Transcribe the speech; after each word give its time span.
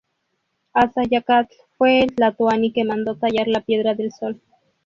Axayácatl 0.73 1.53
fue 1.77 1.99
el 2.01 2.15
tlatoani 2.15 2.73
que 2.73 2.83
mandó 2.83 3.17
tallar 3.17 3.47
la 3.47 3.61
Piedra 3.61 3.93
del 3.93 4.11
Sol. 4.11 4.41